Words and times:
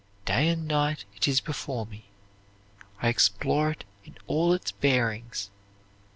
Day 0.25 0.47
and 0.49 0.67
night 0.67 1.05
it 1.15 1.27
is 1.27 1.41
before 1.41 1.85
me. 1.85 2.05
I 3.03 3.07
explore 3.07 3.69
it 3.69 3.83
in 4.03 4.17
all 4.25 4.51
its 4.51 4.71
bearings. 4.71 5.51